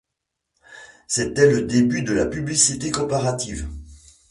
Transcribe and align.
C'était 1.05 1.47
le 1.51 1.61
début 1.61 2.01
de 2.01 2.11
la 2.11 2.25
publicité 2.25 2.89
comparative... 2.89 3.67